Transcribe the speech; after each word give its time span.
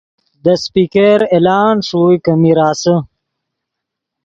دے 0.43 0.53
سپیکر 0.63 1.19
اعلان 1.33 1.75
ݰوئے 1.87 2.15
کہ 2.23 2.31
میر 2.41 2.59
آسے 2.69 2.95